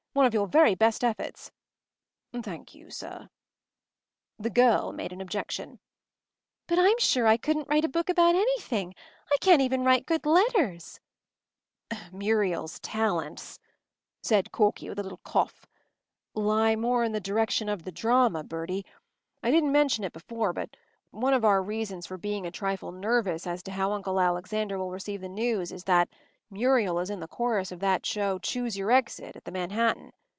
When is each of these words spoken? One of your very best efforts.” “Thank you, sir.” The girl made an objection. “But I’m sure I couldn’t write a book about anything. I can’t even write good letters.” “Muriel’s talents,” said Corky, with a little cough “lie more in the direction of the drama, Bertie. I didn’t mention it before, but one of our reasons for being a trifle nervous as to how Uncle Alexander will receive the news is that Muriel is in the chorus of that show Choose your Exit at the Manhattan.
One 0.13 0.25
of 0.25 0.33
your 0.33 0.45
very 0.45 0.75
best 0.75 1.05
efforts.” 1.05 1.53
“Thank 2.33 2.75
you, 2.75 2.89
sir.” 2.89 3.29
The 4.37 4.49
girl 4.49 4.91
made 4.91 5.13
an 5.13 5.21
objection. 5.21 5.79
“But 6.67 6.77
I’m 6.77 6.99
sure 6.99 7.27
I 7.27 7.37
couldn’t 7.37 7.69
write 7.69 7.85
a 7.85 7.89
book 7.89 8.09
about 8.09 8.35
anything. 8.35 8.93
I 9.31 9.37
can’t 9.39 9.61
even 9.61 9.85
write 9.85 10.05
good 10.05 10.25
letters.” 10.25 10.99
“Muriel’s 12.11 12.79
talents,” 12.81 13.57
said 14.21 14.51
Corky, 14.51 14.89
with 14.89 14.99
a 14.99 15.03
little 15.03 15.21
cough 15.23 15.65
“lie 16.35 16.75
more 16.75 17.05
in 17.05 17.13
the 17.13 17.21
direction 17.21 17.69
of 17.69 17.83
the 17.85 17.91
drama, 17.93 18.43
Bertie. 18.43 18.85
I 19.41 19.49
didn’t 19.49 19.71
mention 19.71 20.03
it 20.03 20.11
before, 20.11 20.51
but 20.51 20.75
one 21.11 21.33
of 21.33 21.45
our 21.45 21.63
reasons 21.63 22.05
for 22.05 22.17
being 22.17 22.45
a 22.45 22.51
trifle 22.51 22.91
nervous 22.91 23.47
as 23.47 23.63
to 23.63 23.71
how 23.71 23.93
Uncle 23.93 24.19
Alexander 24.19 24.77
will 24.77 24.91
receive 24.91 25.21
the 25.21 25.29
news 25.29 25.71
is 25.71 25.85
that 25.85 26.09
Muriel 26.53 26.99
is 26.99 27.09
in 27.09 27.21
the 27.21 27.29
chorus 27.29 27.71
of 27.71 27.79
that 27.79 28.05
show 28.05 28.37
Choose 28.37 28.77
your 28.77 28.91
Exit 28.91 29.37
at 29.37 29.45
the 29.45 29.51
Manhattan. 29.53 30.11